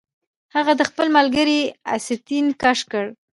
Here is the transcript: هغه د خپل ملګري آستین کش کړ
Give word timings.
هغه 0.55 0.73
د 0.79 0.81
خپل 0.89 1.07
ملګري 1.17 1.59
آستین 1.93 2.45
کش 2.61 2.79
کړ 2.91 3.05